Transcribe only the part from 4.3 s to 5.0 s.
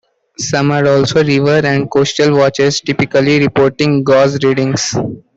readings.